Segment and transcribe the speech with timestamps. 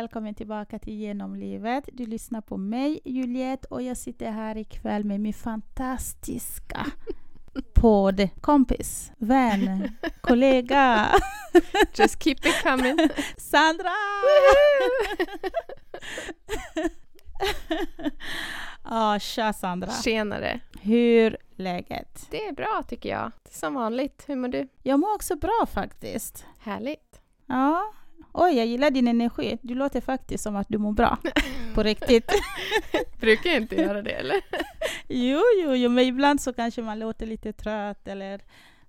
[0.00, 1.88] välkommen tillbaka till Genomlivet.
[1.92, 6.86] Du lyssnar på mig, Juliette, och jag sitter här ikväll med min fantastiska
[7.74, 11.08] poddkompis, vän, kollega.
[11.94, 12.98] Just keep it coming.
[13.36, 13.90] Sandra!
[18.84, 19.90] Ja, tja Sandra.
[19.90, 20.60] Tjenare.
[20.80, 22.26] Hur läget?
[22.30, 23.32] Det är bra tycker jag.
[23.50, 24.24] Som vanligt.
[24.26, 24.68] Hur mår du?
[24.82, 26.46] Jag mår också bra faktiskt.
[26.60, 27.20] Härligt.
[27.46, 27.92] Ja.
[28.32, 29.58] Oj, jag gillar din energi.
[29.62, 31.18] Du låter faktiskt som att du mår bra.
[31.74, 32.32] På riktigt.
[33.20, 34.36] Brukar jag inte göra det eller?
[35.08, 38.40] jo, jo, jo, men ibland så kanske man låter lite trött eller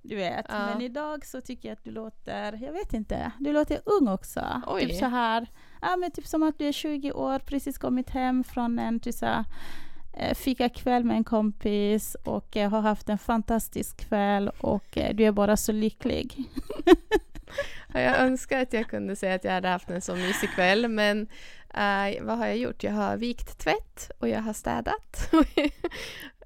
[0.01, 0.45] du vet.
[0.49, 0.65] Ja.
[0.65, 4.61] Men idag så tycker jag att du låter, jag vet inte, du låter ung också.
[4.67, 4.87] Oj.
[4.87, 5.47] Typ så här,
[5.81, 9.15] ja men typ som att du är 20 år, precis kommit hem från en typ
[9.15, 9.45] så här,
[10.13, 15.15] eh, fika kväll med en kompis och eh, har haft en fantastisk kväll och eh,
[15.15, 16.43] du är bara så lycklig.
[17.93, 20.87] Ja, Jag önskar att jag kunde säga att jag hade haft en så mysig kväll
[20.87, 21.27] men
[21.73, 22.83] eh, vad har jag gjort?
[22.83, 25.29] Jag har vikt tvätt och jag har städat.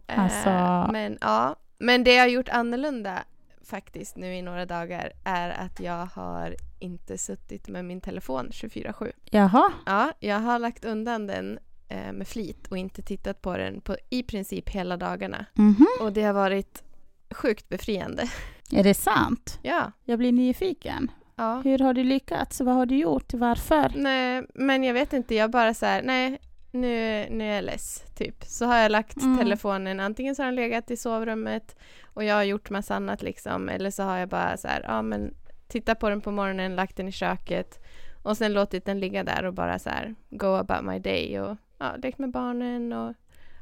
[0.07, 0.91] Eh, Alltså.
[0.91, 3.23] Men ja, men det jag har gjort annorlunda
[3.63, 9.11] faktiskt nu i några dagar är att jag har inte suttit med min telefon 24-7.
[9.31, 11.59] Jaha, Ja, jag har lagt undan den
[11.89, 15.45] eh, med flit och inte tittat på den på i princip hela dagarna.
[15.53, 15.87] mhm.
[16.01, 16.83] Och det har varit
[17.31, 18.23] sjukt befriande.
[18.71, 19.59] är det sant?
[19.61, 19.91] Ja.
[20.03, 21.11] Jag blir nyfiken.
[21.35, 21.61] Ja.
[21.63, 22.61] Hur har du lyckats?
[22.61, 23.33] Vad har du gjort?
[23.33, 23.91] Varför?
[23.95, 26.39] Nej, men jag vet inte, jag bara så här, nej,
[26.71, 28.43] nu, nu är jag less, typ.
[28.43, 29.37] Så har jag lagt Mm.
[29.37, 31.75] telefonen, antingen så har den legat i sovrummet
[32.13, 35.01] och jag har gjort massa annat liksom, eller så har jag bara så här, ja
[35.01, 35.33] men
[35.67, 37.79] tittat på den på morgonen, lagt den i köket
[38.23, 41.57] och sen låtit den ligga där och bara så här, go about my day och
[41.77, 43.13] ja, lekt med barnen och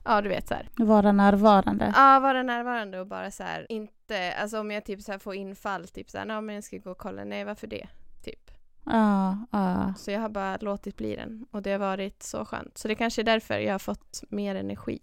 [0.06, 0.70] ja, du vet så här.
[0.76, 1.94] Vara närvarande.
[1.96, 5.36] Ja, vara närvarande och bara så här, inte, alltså om jag typ så här får
[5.36, 7.88] infall, typ så här, ja men jag ska gå och kolla, nej varför det?
[8.24, 8.52] Typ.
[8.86, 9.94] Ja, ja.
[9.98, 12.78] Så jag har bara låtit bli den och det har varit så skönt.
[12.78, 15.00] Så det kanske är därför jag har fått mer energi.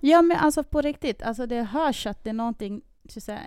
[0.00, 3.40] Ja, men alltså på riktigt, alltså det hörs att det är någonting så att säga,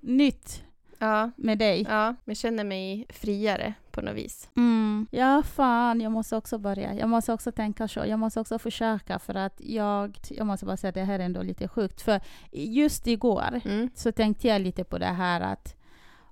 [0.00, 0.63] nytt
[0.98, 1.86] Ja, med dig.
[1.88, 4.50] ja, jag känner mig friare på något vis.
[4.56, 5.06] Mm.
[5.10, 6.94] Ja, fan, jag måste också börja.
[6.94, 8.04] Jag måste också tänka så.
[8.06, 11.24] Jag måste också försöka för att jag, jag måste bara säga att det här är
[11.24, 12.02] ändå lite sjukt.
[12.02, 12.20] För
[12.52, 13.90] just igår Mm.
[13.94, 15.76] så tänkte jag lite på det här att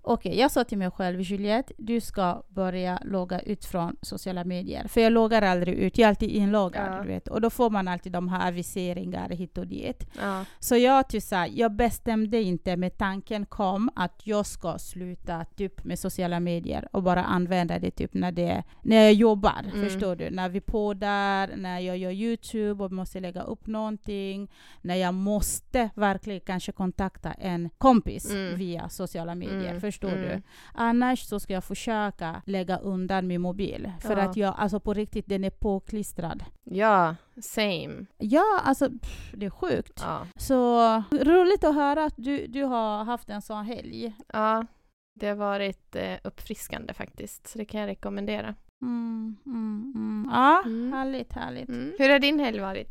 [0.05, 4.89] Okej, jag sa till mig själv, Juliette, du ska börja logga ut från sociala medier.
[4.89, 6.93] För jag loggar aldrig ut, jag är alltid inloggad.
[6.93, 7.03] Ja.
[7.03, 7.29] Du vet.
[7.29, 10.07] Och då får man alltid de här aviseringar hit och dit.
[10.21, 14.79] Ja, Så jag, typ, så här, jag bestämde inte, men tanken kom att jag ska
[14.79, 19.65] sluta typ, med sociala medier och bara använda det typ när, det, när jag jobbar.
[19.75, 19.85] Mm.
[19.89, 20.31] Förstår du?
[20.31, 24.51] När vi poddar, när jag gör Youtube och måste lägga upp någonting.
[24.83, 28.59] När jag måste verkligen kanske kontakta en kompis Mm.
[28.59, 29.69] via sociala medier.
[29.69, 30.23] Mm, Förstår mm.
[30.23, 30.43] du?
[30.75, 33.93] Annars så ska jag försöka lägga undan min mobil.
[34.01, 34.23] För Ja.
[34.23, 36.45] att jag, alltså på riktigt, den är påklistrad.
[36.65, 38.07] ja same.
[38.19, 40.01] Ja, alltså pff, det är sjukt.
[40.05, 40.27] Ja.
[40.37, 40.79] Så
[41.11, 44.15] roligt att höra att du, du har haft en sån helg.
[44.33, 44.67] ja,
[45.15, 47.47] det har varit eh, uppfriskande faktiskt.
[47.49, 48.55] Så det kan jag rekommendera.
[48.83, 50.31] Mm, mm, mm.
[50.33, 50.93] Ja, Mm.
[50.93, 51.69] härligt, härligt.
[51.69, 51.93] Mm.
[51.99, 52.89] Hur har din helg varit?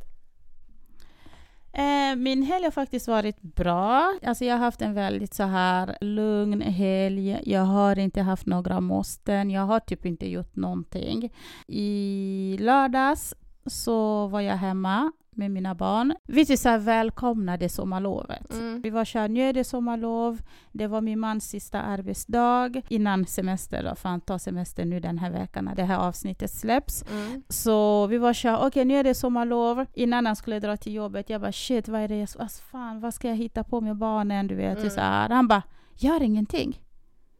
[1.73, 4.19] Eh, min helg har faktiskt varit bra.
[4.23, 7.39] Alltså jag har haft en väldigt så här lugn helg.
[7.43, 9.49] Jag har inte haft några måsten.
[9.49, 11.33] Jag har typ inte gjort någonting.
[11.67, 13.33] I lördags
[13.65, 16.13] så var jag hemma med mina barn.
[16.27, 18.53] Vi typ så välkomnade sommarlovet.
[18.53, 18.81] Mm.
[18.81, 20.41] Vi var här, nu är det sommarlov.
[20.71, 25.17] Det var min mans sista arbetsdag innan semester då, för han tar semester nu den
[25.17, 27.03] här veckan när det här avsnittet släpps.
[27.11, 27.43] Mm.
[27.49, 29.85] Så vi var här, okej nu är det sommarlov.
[29.93, 33.13] Innan han skulle dra till jobbet, jag bara shit vad är det, alltså, fan vad
[33.13, 34.77] ska jag hitta på med barnen, du vet.
[34.77, 34.89] Mm.
[34.89, 35.29] Så här.
[35.29, 35.63] Han bara,
[35.95, 36.81] gör ingenting.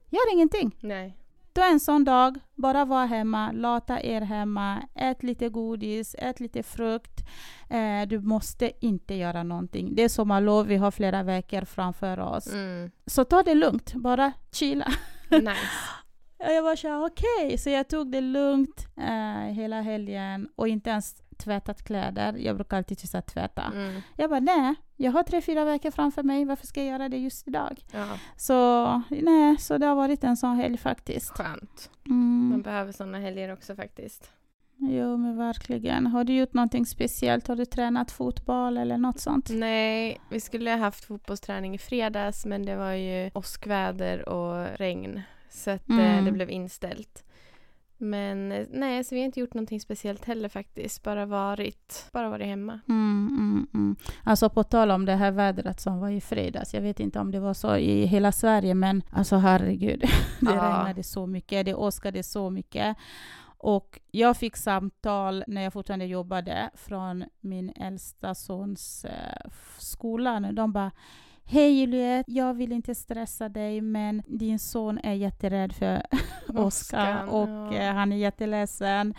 [0.09, 0.75] Gör ingenting.
[0.79, 1.20] Nej.
[1.53, 6.39] Då är en sån dag, bara vara hemma, lata er hemma, ät lite godis, ät
[6.39, 7.22] lite frukt.
[7.69, 9.96] Eh, du måste inte göra någonting.
[9.96, 12.53] Det är sommarlov, vi har flera veckor framför oss.
[12.53, 12.91] Mm.
[13.05, 14.87] Så ta det lugnt, bara chilla.
[15.31, 15.55] Nice.
[16.37, 17.58] Jag var så här, okej.
[17.58, 22.34] Så jag tog det lugnt eh, hela helgen och inte ens tvättat kläder.
[22.34, 23.64] Jag brukar alltid här tvätta.
[23.76, 24.02] Mm.
[24.17, 26.46] Jag bara, nej, jag har tre, fyra veckor framför mig.
[26.46, 27.82] Varför ska jag göra det just idag?
[27.91, 28.08] Ja,
[28.38, 31.29] Så nej, så det har varit en sån helg faktiskt.
[31.38, 31.90] skönt.
[32.03, 32.61] Man Mm.
[32.61, 34.32] behöver sådana helger också faktiskt.
[34.84, 36.08] Jo, men verkligen.
[36.08, 37.47] Har du gjort någonting speciellt?
[37.47, 39.49] Har du tränat fotboll eller något sånt?
[39.53, 45.22] Nej, vi skulle ha haft fotbollsträning i fredags men det var ju åskväder och regn
[45.49, 46.26] så att eh, Mm.
[46.26, 47.23] det blev inställt.
[48.01, 51.03] Men eh, nej, så vi har inte gjort någonting speciellt heller faktiskt.
[51.03, 52.79] Bara varit, bara varit hemma.
[52.89, 53.95] Mm, mm, mm.
[54.23, 56.73] Alltså på tal om det här vädret som var i fredags.
[56.73, 59.99] Jag vet inte om det var så i hela Sverige, men alltså herregud.
[60.39, 60.51] Det Ja.
[60.51, 62.97] regnade så mycket, det åskade så mycket.
[63.63, 70.39] Och jag fick samtal när jag fortfarande jobbade från min äldsta sons eh, skola.
[70.39, 70.91] De bara
[71.53, 76.01] Hej Juliette, jag vill inte stressa dig men din son är jätterädd för
[76.55, 77.73] Oskar och ja.
[77.73, 79.13] eh, han är jätteledsen.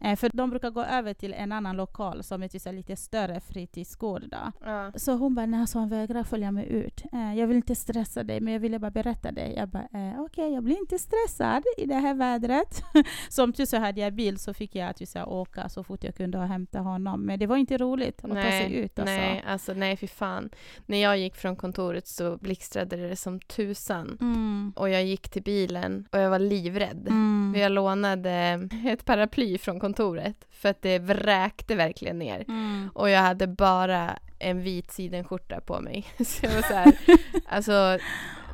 [0.00, 3.40] Eh, för de brukar gå över till en annan lokal som är en lite större
[3.40, 4.36] fritidsgård.
[4.64, 4.92] Ja.
[4.94, 7.02] Så hon bara, nej, så han vägrar följa med ut.
[7.12, 9.52] Eh, jag vill inte stressa dig, men jag ville bara berätta det.
[9.52, 9.88] Jag bara,
[10.18, 12.82] okej, jag blir inte stressad i det här vädret.
[13.28, 16.14] Som tur så hade jag bil, så fick jag att ska åka så fort jag
[16.14, 17.26] kunde och hämta honom.
[17.26, 18.98] Men det var inte roligt att ta sig ut.
[18.98, 19.14] Alltså.
[19.14, 20.50] nej, alltså nej fy fan.
[20.86, 24.18] När jag gick från kontoret så blixtrade det som tusan.
[24.20, 24.72] Mm.
[24.76, 27.06] Och jag gick till bilen och jag var livrädd.
[27.08, 27.54] Mm.
[27.60, 32.44] Jag lånade ett paraply från kontoret för att det vräkte verkligen ner.
[32.48, 32.90] Mm.
[32.94, 36.06] Och jag hade bara en vit sidenskjorta på mig.
[36.24, 36.92] Så jag var så här,
[37.46, 37.98] alltså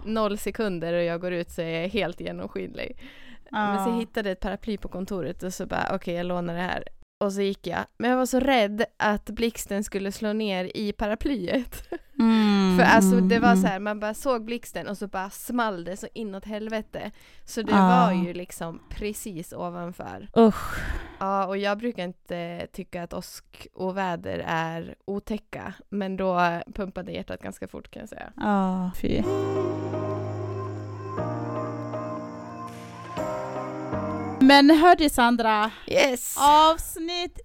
[0.05, 2.99] noll sekunder och jag går ut så är jag helt genomskinlig.
[3.51, 3.99] Men så Ja.
[3.99, 6.85] hittade jag ett paraply på kontoret och så bara okej jag lånar det här.
[7.21, 7.85] Och så gick jag.
[7.99, 11.89] Men jag var så rädd att blixten skulle slå ner i paraplyet.
[12.19, 15.31] Mm, För alltså det var mm, så här, man bara såg blixten och så bara
[15.31, 17.11] small det så inåt helvete.
[17.45, 17.89] Så det Ah.
[18.07, 20.29] var ju liksom precis ovanför.
[20.39, 20.79] Usch.
[21.21, 25.75] Ja, och jag brukar inte tycka att åskoväder är otäcka.
[25.89, 28.33] Men då pumpade hjärtat ganska fort kan jag säga.
[28.37, 29.23] Ja, fy.
[34.49, 36.37] Men hörde Sandra, Yes!
[36.41, 37.45] avsnitt 30!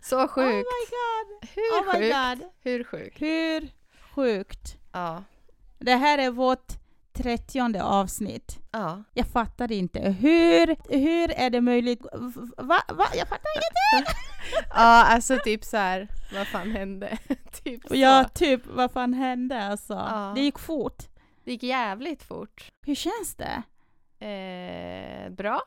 [0.00, 0.48] Så Oh sjukt!
[0.48, 1.48] my god!
[1.54, 2.14] Hur Oh my sjukt?
[2.14, 2.50] god!
[2.64, 3.22] Hur sjukt?
[3.22, 3.68] Hur
[4.14, 4.76] sjukt?
[4.92, 5.22] Ja.
[5.78, 6.72] Det här är vårt
[7.12, 8.58] trettionde avsnitt.
[8.72, 9.02] Ja.
[9.14, 10.00] Jag fattar inte.
[10.00, 12.00] Hur, hur är det möjligt?
[12.56, 12.82] Va?
[12.88, 13.06] Va?
[13.14, 14.14] Jag fattar ingenting!
[14.70, 17.18] ja, alltså typ så här, vad fan hände?
[17.64, 17.94] typ så.
[17.96, 19.92] Ja, typ vad fan hände alltså?
[19.92, 20.32] Ja.
[20.34, 21.02] Det gick fort.
[21.44, 22.68] Det gick jävligt fort.
[22.86, 23.62] Hur känns det?
[24.28, 25.62] Eh, bra.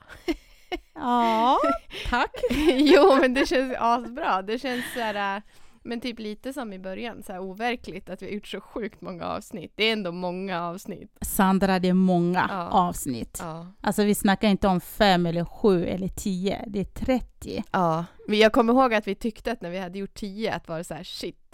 [0.94, 1.58] Ja,
[2.10, 2.32] tack.
[2.78, 4.42] jo, men det känns asbra.
[4.42, 5.42] Det känns så här, äh,
[5.84, 9.02] men typ lite som i början, så här overkligt att vi har gjort så sjukt
[9.02, 9.72] många avsnitt.
[9.76, 11.18] Det är ändå många avsnitt.
[11.22, 12.70] Sandra, det är många Ja.
[12.70, 13.38] avsnitt.
[13.42, 13.68] Ja.
[13.82, 17.64] Alltså vi snackar inte om fem eller sju eller tio, det är 30.
[17.72, 20.68] Ja, men jag kommer ihåg att vi tyckte att när vi hade gjort tio att
[20.68, 21.47] var det så här shit.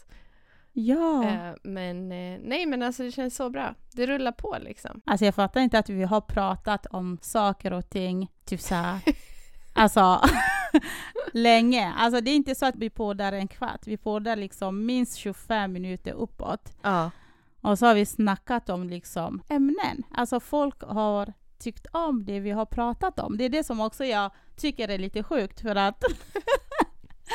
[0.73, 1.23] Ja.
[1.23, 3.75] Eh, men eh, nej, men alltså det känns så bra.
[3.91, 5.01] Det rullar på liksom.
[5.05, 8.99] Alltså jag fattar inte att vi har pratat om saker och ting, typ så här,
[9.73, 10.21] alltså
[11.33, 11.93] länge.
[11.97, 15.73] Alltså det är inte så att vi poddar en kvart, vi poddar liksom minst 25
[15.73, 16.77] minuter uppåt.
[16.81, 17.11] Ja.
[17.61, 20.03] Och så har vi snackat om liksom ämnen.
[20.11, 23.37] Alltså folk har tyckt om det vi har pratat om.
[23.37, 26.03] Det är det som också jag tycker är lite sjukt för att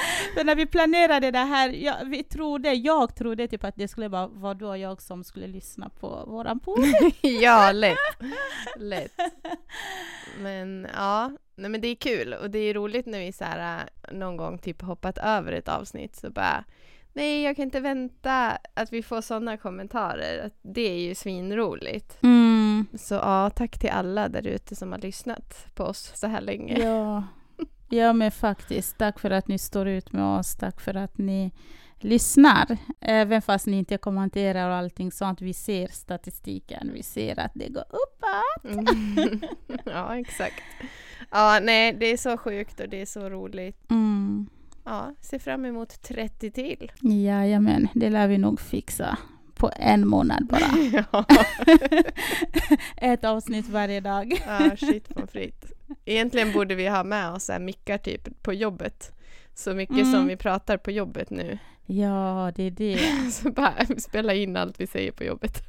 [0.35, 4.09] för när vi planerade det här, jag, vi trodde, jag trodde typ att det skulle
[4.09, 6.85] bara vara du och jag som skulle lyssna på våran podd.
[7.21, 7.97] ja, lätt.
[8.79, 9.13] lätt.
[10.39, 13.89] Men ja, nej, men det är kul och det är roligt när vi så här,
[14.13, 16.65] någon gång typ hoppat över ett avsnitt så bara
[17.13, 20.51] Nej, jag kan inte vänta att vi får sådana kommentarer.
[20.63, 22.23] Det är ju svinroligt.
[22.23, 22.87] Mm.
[22.95, 26.79] Så ja, tack till alla där ute som har lyssnat på oss så här länge.
[26.79, 27.23] Ja.
[27.89, 28.99] Ja, men faktiskt.
[28.99, 30.57] Tack för att ni står ut med oss.
[30.57, 31.53] Tack för att ni
[31.99, 32.77] lyssnar.
[33.01, 35.41] Även fast ni inte kommenterar och allting sånt.
[35.41, 36.91] Vi ser statistiken.
[36.95, 38.75] Vi ser att det går uppåt.
[38.75, 39.41] Mm.
[39.85, 40.63] ja, exakt.
[41.31, 43.91] Ja, nej, det är så sjukt och det är så roligt.
[43.91, 44.49] Mm.
[44.85, 46.93] Ja, ser fram emot 30 till.
[47.01, 49.19] Jajamän, det lär vi nog fixa.
[49.55, 50.69] På en månad bara.
[51.13, 51.25] ja.
[52.97, 54.43] Ett avsnitt varje dag.
[54.47, 55.73] Ja, shit pommes frites.
[56.05, 59.13] Egentligen borde vi ha med oss här mickar typ på jobbet.
[59.55, 60.13] Så mycket Mm.
[60.13, 61.59] som vi pratar på jobbet nu.
[61.87, 63.31] Ja, det är det.
[63.33, 65.63] Så bara spela in allt vi säger på jobbet.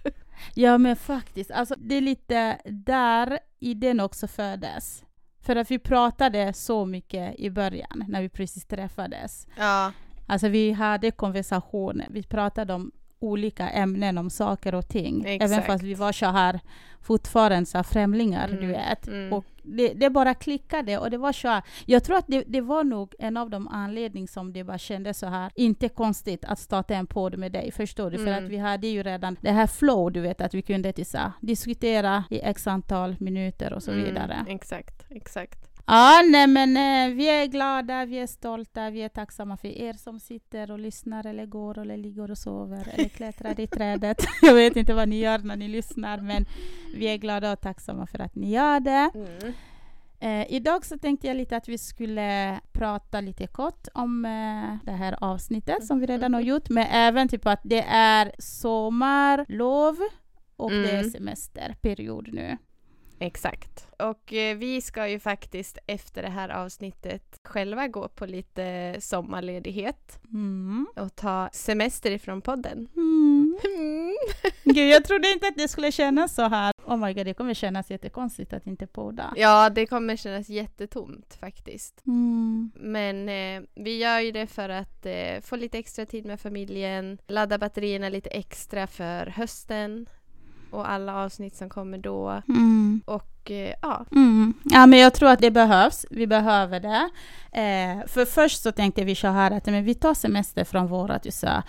[0.56, 1.52] Ja, men faktiskt.
[1.52, 5.04] Alltså, det är lite där idén också föddes.
[5.42, 9.48] För att vi pratade så mycket i början, när vi precis träffades.
[9.58, 9.92] Ja,
[10.28, 15.26] Alltså vi hade konversationer, vi pratade om olika ämnen, om saker och ting.
[15.26, 15.52] Exakt.
[15.52, 16.60] Även fast vi var så här
[17.02, 19.08] fortfarande så främlingar, du Mm, vet.
[19.08, 19.34] mm.
[19.34, 21.64] Och det, det bara klickade och det var så här.
[21.86, 25.20] Jag tror att det, det var nog en av de anledningar som det bara kändes
[25.20, 28.18] så här, inte konstigt att starta en podd med dig, förstår du?
[28.18, 28.46] För Mm.
[28.46, 31.32] att vi hade ju redan det här flow, du vet, att vi kunde så här,
[31.42, 34.34] diskutera i x antal minuter och så vidare.
[34.34, 35.69] Mm, exakt, exakt.
[35.92, 39.94] Ja, nej men eh, vi är glada, vi är stolta, vi är tacksamma för er
[39.94, 44.18] som sitter och lyssnar eller går eller ligger och sover eller klättrar i trädet.
[44.42, 46.46] Jag vet inte vad ni gör när ni lyssnar, men
[46.96, 49.10] vi är glada och tacksamma för att ni gör det.
[49.16, 49.54] Mm.
[50.20, 54.92] Eh, idag så tänkte jag lite att vi skulle prata lite kort om eh, det
[54.98, 59.96] här avsnittet som vi redan har gjort, men även typ att det är sommarlov
[60.56, 61.12] och det är Mm.
[61.12, 62.58] semesterperiod nu.
[63.20, 63.88] Exakt.
[64.00, 70.20] Och eh, vi ska ju faktiskt efter det här avsnittet själva gå på lite sommarledighet
[70.34, 70.88] Mm.
[70.96, 72.88] och ta semester ifrån podden.
[72.96, 73.58] Mm.
[73.76, 74.16] Mm.
[74.64, 76.74] Gud, jag trodde inte att det skulle kännas så här.
[76.86, 79.34] Oh my god, det kommer kännas jättekonstigt att inte podda.
[79.36, 82.06] Ja, det kommer kännas jättetomt faktiskt.
[82.08, 82.72] Mm.
[82.76, 87.18] Men eh, vi gör ju det för att eh, få lite extra tid med familjen,
[87.28, 90.06] ladda batterierna lite extra för hösten
[90.72, 92.42] och alla avsnitt som kommer då.
[92.48, 93.02] Mm.
[93.06, 94.54] Och eh, ja, Mm.
[94.64, 96.06] Ja, men jag tror att det behövs.
[96.10, 97.10] Vi behöver det.
[97.52, 101.20] Eh, för först så tänkte vi så här att men vi tar semester från våra
[101.24, 101.64] du sa,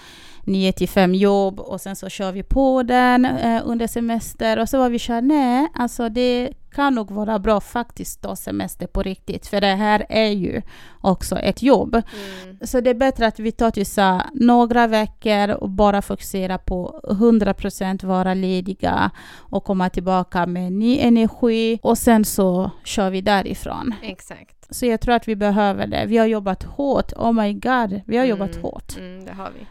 [0.45, 4.69] 9 till 5 jobb och sen så kör vi på den eh, under semester och
[4.69, 8.87] så var vi så här, nej, alltså det kan nog vara bra faktiskt ta semester
[8.87, 10.63] på riktigt för det här är ju
[11.01, 11.95] också ett jobb.
[11.95, 17.01] mm, Så det är bättre att vi tar så några veckor och bara fokusera på
[17.05, 23.95] 100% vara lediga och komma tillbaka med ny energi och sen så kör vi därifrån.
[24.03, 24.57] exakt.
[24.71, 26.05] Så jag tror att vi behöver det.
[26.07, 27.13] Vi har jobbat hårt.
[27.13, 28.97] Oh my god, vi har jobbat Mm, hårt.
[28.99, 29.67] Mm, det har vi.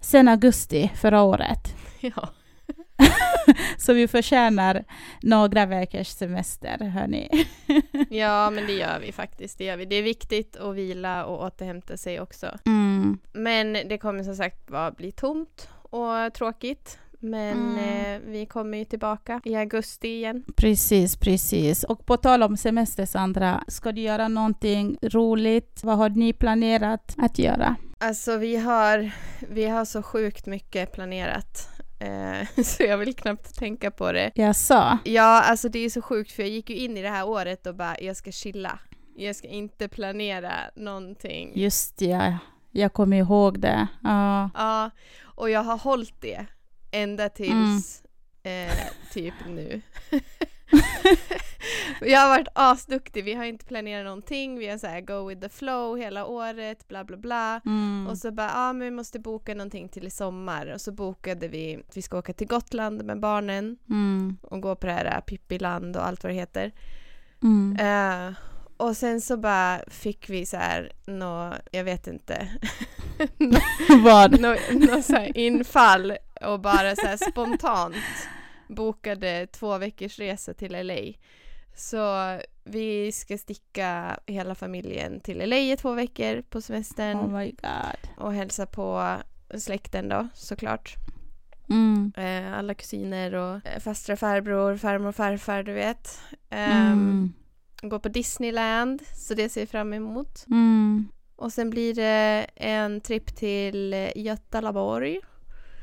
[0.00, 1.74] Sen augusti förra året.
[2.00, 2.28] Ja.
[3.78, 4.84] Så vi förtjänar
[5.22, 7.28] några veckors semester, hörni.
[8.10, 9.58] ja, men det gör vi faktiskt.
[9.58, 9.84] Det, gör vi.
[9.84, 12.46] det är viktigt att vila och återhämta sig också.
[12.66, 13.18] Mm.
[13.32, 16.98] Men det kommer som sagt bara bli tomt och tråkigt.
[17.20, 18.14] Men Mm.
[18.14, 20.44] eh, vi kommer ju tillbaka i augusti igen.
[20.56, 21.84] Precis, precis.
[21.84, 25.80] Och på tal om semester, Sandra, ska du göra någonting roligt?
[25.84, 27.76] Vad har ni planerat att göra?
[27.98, 29.10] Alltså vi har,
[29.50, 31.68] vi har så sjukt mycket planerat.
[32.00, 34.30] Eh, så jag vill knappt tänka på det.
[34.34, 34.98] Jag sa.
[35.04, 37.66] Ja, alltså det är så sjukt för jag gick ju in i det här året
[37.66, 38.78] och bara jag ska chilla.
[39.16, 41.52] Jag ska inte planera någonting.
[41.54, 42.36] Just det,
[42.70, 43.86] jag kommer ihåg det.
[44.02, 44.50] Ja.
[44.54, 44.90] Ja,
[45.24, 46.46] och jag har hållit det
[46.90, 48.02] ända tills
[48.42, 49.80] eh, typ nu.
[52.00, 55.48] jag har varit asduktig, vi har inte planerat någonting, vi har såhär go with the
[55.48, 57.60] flow hela året, bla bla bla.
[57.66, 58.06] Mm.
[58.06, 60.66] Och så bara, ja ah, men vi måste boka någonting till i sommar.
[60.66, 64.36] Och så bokade vi vi ska åka till Gotland med barnen Mm.
[64.42, 66.72] och gå på det här äh, Pippiland och allt vad det heter.
[67.42, 67.76] Mm.
[67.76, 68.34] Eh,
[68.76, 72.48] och sen så bara fick vi så här nå, jag vet inte,
[74.04, 74.40] Vad?
[74.40, 75.02] nå, nå
[75.34, 77.96] infall och bara så här spontant
[78.68, 81.12] bokade två veckors resa till LA.
[81.76, 87.50] Så vi ska sticka hela familjen till LA i två veckor på semestern Oh my
[87.50, 88.10] god.
[88.24, 89.16] och hälsa på
[89.58, 90.94] släkten då såklart.
[91.70, 92.12] Mm.
[92.16, 96.20] Eh, alla kusiner och eh, fastrar, farbror, farmor och farfar du vet.
[96.50, 97.32] Ehm, Mm.
[97.82, 100.44] Gå på Disneyland, så det ser jag fram emot.
[100.46, 101.08] Mm.
[101.36, 105.20] Och sen blir det en tripp till eh, Götalaborg.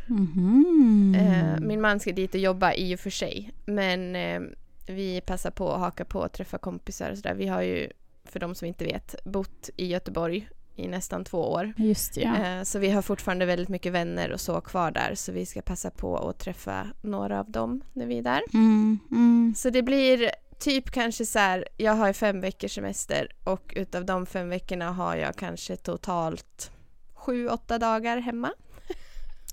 [0.07, 1.15] Mhm.
[1.19, 3.51] Eh, min man ska dit och jobba i och för sig.
[3.65, 4.41] Men eh,
[4.87, 7.35] vi passar på att haka på och träffa kompisar och sådär.
[7.35, 7.89] Vi har ju,
[8.25, 11.73] för de som inte vet, bott i Göteborg i nästan två år.
[11.77, 12.35] Just ja.
[12.35, 15.15] Eh, så vi har fortfarande väldigt mycket vänner och så kvar där.
[15.15, 18.41] Så vi ska passa på att träffa några av dem när vi är där.
[18.53, 18.99] Mm.
[19.11, 19.53] Mm.
[19.57, 24.05] Så det blir typ kanske så här, jag har ju fem veckors semester och utav
[24.05, 26.71] de fem veckorna har jag kanske totalt
[27.13, 28.51] sju, åtta dagar hemma.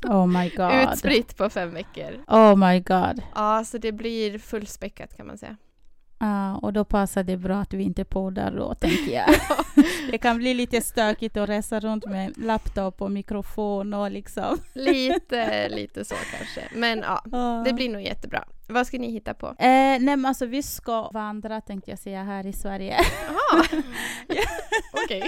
[0.05, 0.93] Oh my god.
[0.93, 2.25] Utspritt på fem veckor.
[2.29, 3.23] Oh my god.
[3.35, 5.57] Ja, så det blir fullspäckat kan man säga.
[6.19, 9.29] Ja, och då passar det bra att vi inte poddar då, tänker jag.
[10.11, 14.59] det kan bli lite stökigt att resa runt med en laptop och mikrofon och liksom.
[14.73, 16.61] Lite, lite så kanske.
[16.75, 17.63] Men ja, Ja.
[17.65, 18.45] det blir nog jättebra.
[18.69, 19.47] Vad ska ni hitta på?
[19.47, 22.97] Eh, nej men alltså vi ska vandra tänkte jag säga här i Sverige.
[23.29, 23.65] Jaha,
[25.05, 25.23] okej.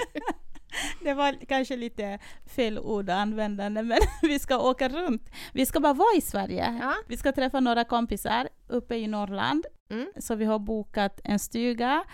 [1.02, 5.30] Det var kanske lite fel ord att använda men vi ska åka runt.
[5.52, 6.78] Vi ska bara vara i Sverige.
[6.80, 6.94] Ja.
[7.08, 9.66] Vi ska träffa några kompisar uppe i Norrland.
[9.90, 10.06] Mm.
[10.20, 12.04] Så vi har bokat en stuga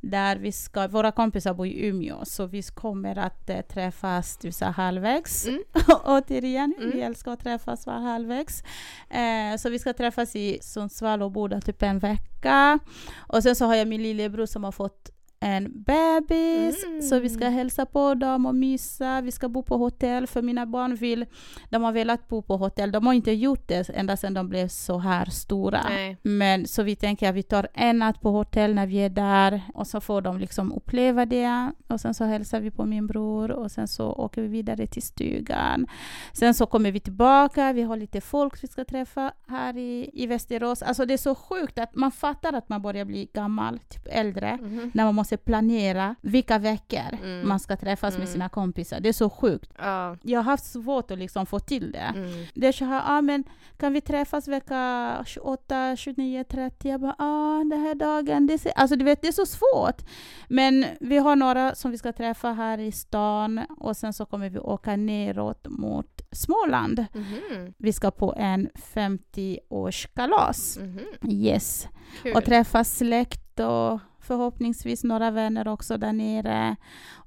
[0.00, 4.52] där vi ska, våra kompisar bor i Umeå, så vi kommer att eh, träffas du
[4.52, 5.46] sa, halvvägs.
[5.46, 5.62] Mm.
[6.04, 7.02] Återigen, vi Mm.
[7.02, 8.62] älskar att träffas var halvvägs.
[9.10, 12.78] Eh, så vi ska träffas i Sundsvall och Boda typ en vecka.
[13.16, 17.02] Och sen så har jag min lillebror som har fått en bebis, Mm.
[17.02, 19.20] så vi ska hälsa på dem och mysa.
[19.20, 21.26] Vi ska bo på hotell, för mina barn vill,
[21.70, 22.90] de har velat bo på hotell.
[22.92, 25.82] De har inte gjort det ända sedan de blev så här stora.
[25.88, 26.16] Nej.
[26.22, 29.62] Men så vi tänker att vi tar en natt på hotell när vi är där
[29.74, 31.72] och så får de liksom uppleva det.
[31.88, 35.02] Och sen så hälsar vi på min bror och sen så åker vi vidare till
[35.02, 35.86] stugan.
[36.32, 40.26] Sen så kommer vi tillbaka, vi har lite folk vi ska träffa här i, i
[40.26, 40.82] Västerås.
[40.82, 44.58] Alltså det är så sjukt att man fattar att man börjar bli gammal, typ äldre,
[44.62, 44.90] Mhm.
[44.94, 47.48] när man måste måste planera vilka veckor Mm.
[47.48, 48.32] man ska träffas med Mm.
[48.32, 49.00] sina kompisar.
[49.00, 49.72] Det är så sjukt.
[49.78, 50.16] Ja.
[50.22, 52.12] Jag har haft svårt att liksom få till det.
[52.16, 52.46] Mm.
[52.54, 53.44] Det är så här, ah, men
[53.78, 56.88] kan vi träffas vecka 28, 29, 30?
[56.88, 58.46] Jag bara, ah, den här dagen.
[58.46, 60.02] Det, ser, alltså, du vet, det är så svårt.
[60.48, 64.50] Men vi har några som vi ska träffa här i stan och sen så kommer
[64.50, 67.04] vi åka neråt mot Småland.
[67.14, 67.72] Mhm.
[67.78, 70.78] Vi ska på en 50-årskalas.
[70.78, 71.00] Mhm.
[71.30, 71.88] Yes.
[72.22, 72.32] Kul.
[72.36, 76.76] Och träffa släkt och förhoppningsvis några vänner också där nere.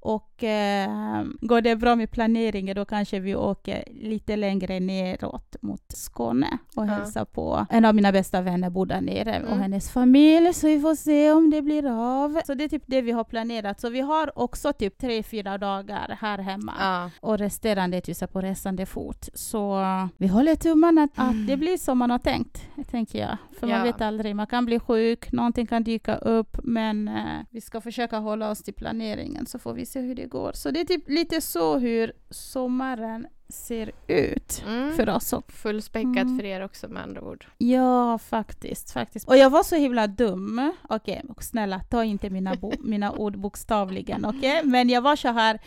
[0.01, 5.84] Och eh, går det bra med planeringen då kanske vi åker lite längre neråt mot
[5.94, 6.88] Skåne och Ja.
[6.88, 7.65] hälsar på.
[7.70, 9.60] En av mina bästa vänner bor där nere och Mm.
[9.60, 12.41] hennes familj så vi får se om det blir av.
[12.46, 13.79] Så det är typ det vi har planerat.
[13.79, 17.10] Så vi har också typ tre, fyra dagar här hemma Ja.
[17.22, 19.29] och resterande är på resande fot.
[19.34, 19.84] Så
[20.18, 23.38] vi håller tummarna att, att det blir som man har tänkt, tänker jag.
[23.60, 23.88] För man Mm.
[23.88, 23.91] Ja.
[23.94, 28.18] vet aldrig, man kan bli sjuk, någonting kan dyka upp, men eh, vi ska försöka
[28.18, 30.51] hålla oss till planeringen så får vi se hur det går.
[30.53, 34.94] Så det är typ lite så hur sommaren ser ut Mm.
[34.96, 35.34] för oss.
[35.48, 36.38] Fullspäckat Mm.
[36.38, 37.46] för er också med andra ord.
[37.58, 39.27] ja, faktiskt, faktiskt.
[39.27, 40.74] Och jag var så himla dum.
[40.89, 44.62] Okej, snälla, ta inte mina, mina ord bokstavligen, okej?
[44.63, 45.60] Men jag var så här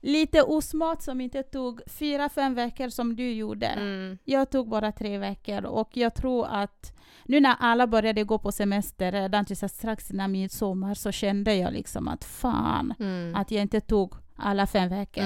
[0.00, 3.66] lite osmart som inte tog fyra, fem veckor som du gjorde.
[3.66, 4.18] Mm.
[4.24, 6.92] Jag tog bara tre veckor och jag tror att
[7.24, 12.08] nu när alla började gå på semester redan strax innan midsommar så kände jag liksom
[12.08, 13.34] att fan Mm.
[13.34, 15.24] att jag inte tog alla fem veckor.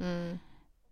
[0.00, 0.38] Mm.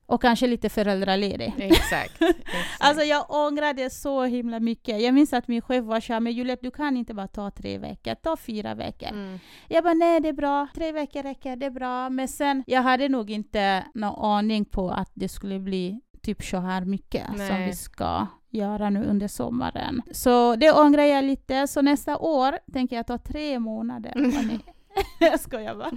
[0.06, 1.54] Och kanske lite föräldraledig.
[1.58, 2.22] Exakt.
[2.22, 2.66] Exakt.
[2.78, 5.02] Alltså jag ångrade så himla mycket.
[5.02, 7.50] Jag minns att min chef var så här, men Juliette du kan inte bara ta
[7.50, 9.08] tre veckor, ta fyra veckor.
[9.08, 9.38] mm.
[9.68, 12.10] Jag bara nej det är bra, tre veckor räcker, det är bra.
[12.10, 16.58] Men sen, jag hade nog inte någon aning på att det skulle bli typ så
[16.58, 17.66] här mycket som Nej.
[17.66, 20.02] vi ska göra nu under sommaren.
[20.10, 21.66] Så det ångrar jag lite.
[21.66, 24.14] Så nästa år tänker jag ta tre månader.
[25.20, 25.90] jag skojar bara.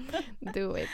[0.53, 0.89] Do it.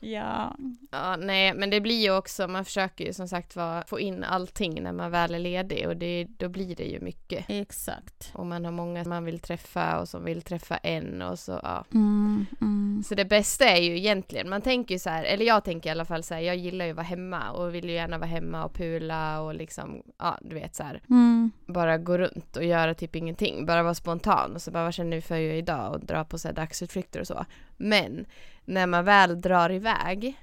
[0.00, 0.56] Ja.
[0.90, 4.24] Ja, nej, men det blir ju också, man försöker ju som sagt var få in
[4.24, 7.44] allting när man väl är ledig och det, då blir det ju mycket.
[7.48, 8.30] Exakt.
[8.34, 11.84] Och man har många man vill träffa och som vill träffa en och så, ja.
[11.94, 13.02] Mm, mm.
[13.06, 15.92] Så det bästa är ju egentligen, man tänker ju så här, eller jag tänker i
[15.92, 18.28] alla fall så här, jag gillar ju att vara hemma och vill ju gärna vara
[18.30, 21.50] hemma och pula och liksom, ja du vet så här, Mm.
[21.66, 25.16] bara gå runt och göra typ ingenting, bara vara spontan och så bara vad känner
[25.16, 27.44] du för idag och dra på så här dagsutflykter och så.
[27.76, 28.26] Men
[28.68, 30.36] när man väl drar iväg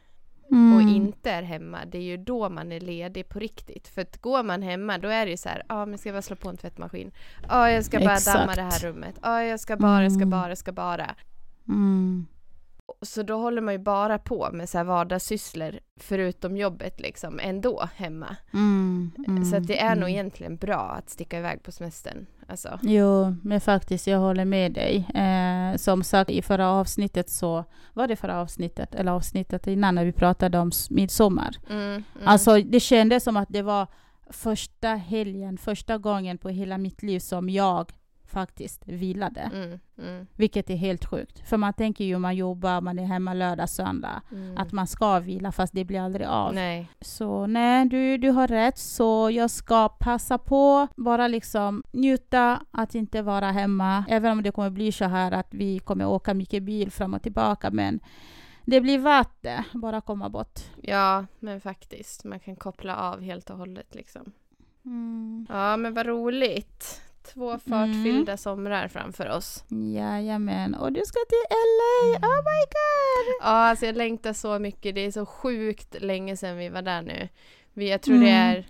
[0.51, 0.75] Mm.
[0.75, 3.87] och inte är hemma, det är ju då man är ledig på riktigt.
[3.87, 6.09] För att går man hemma då är det ju så här, ja ah, men ska
[6.09, 7.11] jag bara slå på en tvättmaskin?
[7.41, 8.37] Ja ah, jag ska bara Exakt.
[8.39, 9.15] damma det här rummet.
[9.21, 10.29] Ja ah, jag ska bara, jag ska Mm.
[10.29, 11.15] bara, jag ska bara.
[11.67, 12.25] Mm.
[13.01, 17.89] Så då håller man ju bara på med så här vardagssysslor förutom jobbet liksom ändå
[17.95, 18.35] hemma.
[18.53, 19.11] Mm.
[19.27, 19.45] Mm.
[19.45, 20.09] Så att det är nog Mm.
[20.09, 22.25] egentligen bra att sticka iväg på semestern.
[22.47, 22.79] Alltså.
[22.81, 25.07] Jo, men faktiskt, jag håller med dig.
[25.13, 27.63] Eh, som sagt, i förra avsnittet så...
[27.93, 28.95] Var det förra avsnittet?
[28.95, 31.55] Eller avsnittet innan när vi pratade om midsommar?
[31.69, 32.03] Mm, mm.
[32.23, 33.87] Alltså, det kändes som att det var
[34.29, 37.91] första helgen, första gången på hela mitt liv som jag
[38.27, 39.41] faktiskt vilade.
[39.53, 41.49] Mm, mm, Vilket är helt sjukt.
[41.49, 44.21] För man tänker ju man jobbar, man är hemma lördag, söndag.
[44.31, 44.57] mm.
[44.57, 46.53] Att man ska vila fast det blir aldrig av.
[46.53, 46.89] Nej.
[47.01, 48.77] Så nej, du, du har rätt.
[48.77, 54.05] Så jag ska passa på, bara liksom njuta att inte vara hemma.
[54.09, 57.21] Även om det kommer bli så här att vi kommer åka mycket bil fram och
[57.23, 57.71] tillbaka.
[57.71, 57.99] Men
[58.65, 59.63] det blir värt det.
[59.73, 60.59] Bara komma bort.
[60.81, 62.23] Ja, men faktiskt.
[62.23, 64.31] Man kan koppla av helt och hållet liksom.
[64.85, 65.47] Mm.
[65.49, 67.01] Ja, men vad roligt.
[67.33, 69.63] Två fartfyllda somrar framför oss.
[69.69, 70.75] Jajamän.
[70.75, 72.17] Och du ska till LA!
[72.27, 73.35] Oh my god!
[73.41, 74.95] Ja, alltså jag längtar så mycket.
[74.95, 77.29] Det är så sjukt länge sedan vi var där nu.
[77.73, 78.49] Vi, jag tror det Mm.
[78.57, 78.67] är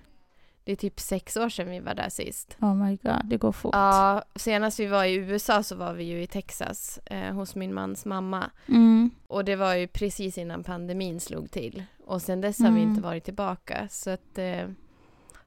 [0.64, 2.58] det är typ sex år sedan vi var där sist.
[2.62, 3.74] Oh my god, det går fort.
[3.76, 7.74] Ja, senast vi var i USA så var vi ju i Texas eh, hos min
[7.74, 8.52] mans mamma.
[8.68, 9.12] Mm.
[9.28, 11.84] Och det var ju precis innan pandemin slog till.
[12.06, 12.90] Och sen dess har vi Mm.
[12.90, 13.88] inte varit tillbaka.
[13.92, 14.68] Så att eh,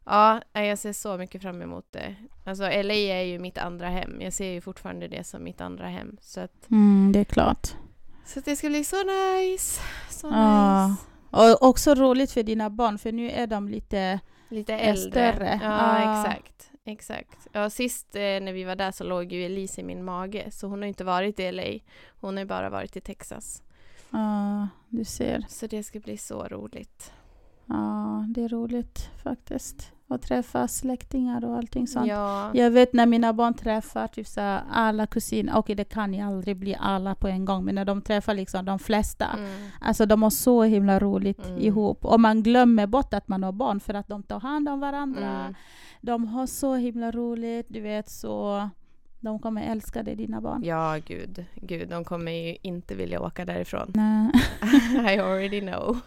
[0.09, 2.15] ja, jag ser så mycket fram emot det.
[2.45, 4.21] Alltså LA är ju mitt andra hem.
[4.21, 6.17] Jag ser ju fortfarande det som mitt andra hem.
[6.21, 7.69] Så att, Mm, det är klart.
[8.27, 9.81] så det ska bli så nice.
[10.11, 10.89] Så Ja.
[10.89, 11.03] nice.
[11.31, 14.21] Och också roligt för dina barn, för nu är de lite...
[14.51, 15.11] Lite äldre.
[15.11, 15.61] större.
[15.63, 16.23] Ja, Ah.
[16.27, 16.71] exakt.
[16.85, 17.47] Exakt.
[17.53, 20.51] Ja, sist eh, när vi var där så låg ju Elise i min mage.
[20.51, 21.79] Så hon har inte varit i LA.
[22.21, 23.63] Hon har bara varit i Texas.
[24.11, 25.45] Ja, du ser.
[25.49, 27.13] Så det ska bli så roligt.
[27.69, 29.93] Ja, det är roligt faktiskt.
[30.11, 32.07] Att träffa släktingar och allting sånt.
[32.09, 32.51] Ja.
[32.55, 36.57] Jag vet när mina barn träffar typ så alla kusiner, okej det kan ju aldrig
[36.57, 39.51] bli alla på en gång, men när de träffar liksom de flesta, Mm.
[39.81, 41.59] alltså de har så himla roligt Mm.
[41.61, 42.05] ihop.
[42.05, 45.41] Och man glömmer bort att man har barn för att de tar hand om varandra.
[45.41, 45.55] Mm.
[46.01, 48.69] De har så himla roligt, du vet så.
[49.21, 50.63] De kommer älska dig, dina barn.
[50.65, 51.45] Ja, gud.
[51.55, 53.93] Gud, de kommer ju inte vilja åka därifrån.
[53.95, 54.31] Nej.
[55.17, 55.99] I already know.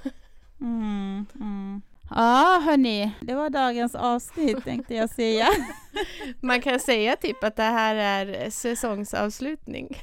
[0.61, 1.81] Mm, mm.
[2.09, 5.47] Ja, hörni, det var dagens avsnitt tänkte jag säga.
[6.39, 9.97] Man kan säga typ att det här är säsongsavslutning.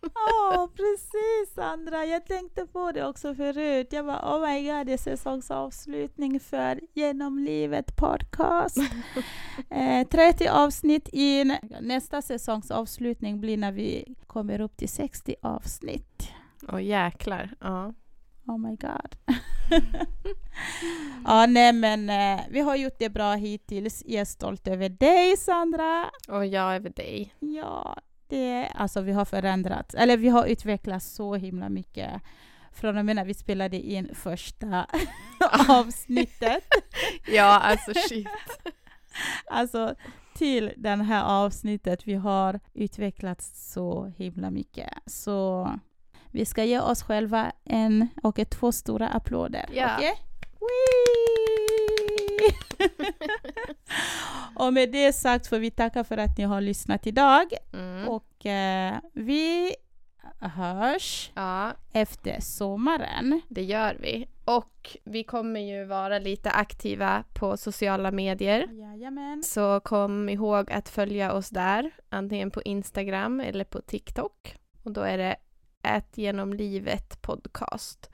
[0.00, 2.04] Ja, precis Sandra.
[2.04, 3.88] Jag tänkte på det också förut.
[3.90, 8.76] Jag var oh my god, det är säsongsavslutning för Genom livet podcast.
[9.70, 11.56] Eh, 30 avsnitt in.
[11.80, 16.30] Nästa säsongsavslutning blir när vi kommer upp till 60 avsnitt.
[16.72, 17.54] Åh jäklar.
[17.60, 17.94] Ja.
[18.48, 19.16] Oh my god.
[21.24, 24.02] ja, nej men eh, vi har gjort det bra hittills.
[24.06, 26.10] Jag är stolt över dig Sandra.
[26.28, 27.34] Och jag över dig.
[27.38, 27.96] Ja,
[28.28, 32.22] det, alltså vi har förändrats, eller vi har utvecklats så himla mycket
[32.72, 34.86] från och med när vi spelade in första
[35.68, 36.64] avsnittet.
[37.26, 38.28] Ja, alltså shit.
[39.46, 39.94] Alltså
[40.34, 42.06] till det här avsnittet.
[42.06, 44.90] Vi har utvecklats så himla mycket.
[45.06, 45.68] Så
[46.30, 49.64] vi ska ge oss själva en och ett två stora applåder.
[49.72, 49.94] Ja.
[49.96, 50.14] Okej?
[50.60, 52.54] Whee!
[54.54, 57.52] och med det sagt får vi tacka för att ni har lyssnat idag.
[57.72, 58.08] Mm.
[58.08, 59.74] Och eh, vi
[60.40, 63.40] hörs Ja, efter sommaren.
[63.48, 64.28] det gör vi.
[64.44, 68.68] Och vi kommer ju vara lite aktiva på sociala medier.
[68.72, 69.42] Jajamän.
[69.42, 74.56] Så kom ihåg att följa oss där, antingen på Instagram eller på TikTok.
[74.82, 75.36] Och då är det
[75.96, 78.10] ett genom livet podcast.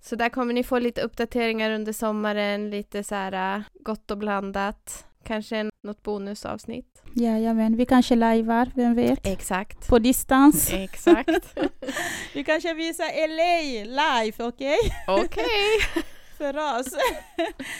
[0.00, 4.18] Så där kommer ni få lite uppdateringar under sommaren, lite så här äh, gott och
[4.18, 5.06] blandat.
[5.24, 7.02] Kanske en- något bonusavsnitt.
[7.14, 7.76] Jajamän.
[7.76, 9.26] Vi kanske lajvar, vem vet?
[9.26, 9.88] Exakt.
[9.88, 10.72] På distans.
[10.72, 11.58] Exakt.
[12.34, 14.78] Vi kanske visar LA live, okej?
[15.06, 16.04] Okej.
[16.38, 16.86] För oss.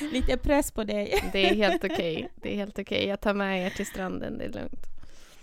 [0.13, 1.31] Lite press på dig.
[1.33, 2.29] Det är helt okej.
[2.43, 3.07] Det är helt okej.
[3.07, 4.87] Jag tar med er till stranden, det är lugnt.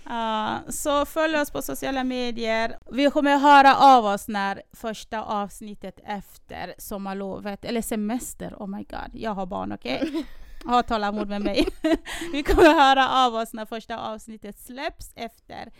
[0.04, 2.78] Ja, så följ oss på sociala medier.
[2.92, 9.10] Vi kommer höra av oss när första avsnittet efter sommarlovet, eller semester, oh my god,
[9.14, 10.26] jag har barn, okej?
[10.66, 11.68] Ha tålamod med mig.
[12.32, 15.72] Vi kommer höra av oss när första avsnittet släpps efter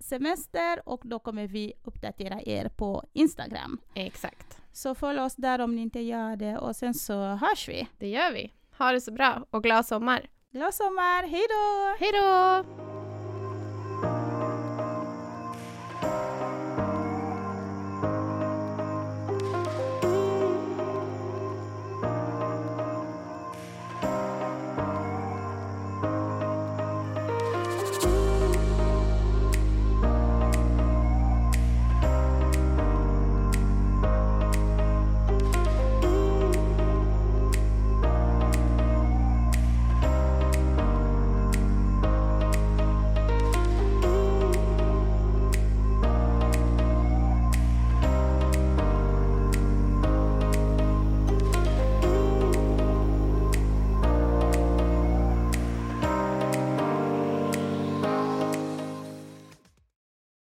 [0.00, 3.80] semester och då kommer vi uppdatera er på Instagram.
[3.94, 4.58] Exakt.
[4.72, 7.88] Så följ oss där om ni inte gör det och sen så hörs vi.
[7.98, 8.52] Det gör vi.
[8.78, 10.26] Ha det så bra och glad sommar.
[10.52, 11.96] Glad sommar, hej då!
[12.04, 12.89] Hej då!